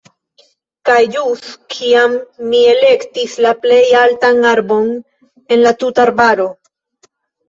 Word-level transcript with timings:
Kaj 0.89 0.99
ĵus 1.15 1.41
kiam 1.73 2.15
mi 2.53 2.61
elektis 2.71 3.35
la 3.47 3.51
plej 3.65 3.81
altan 3.99 4.41
arbon 4.53 4.89
en 5.57 5.63
la 5.67 5.75
tuta 5.85 6.03
arbaro. 6.07 6.47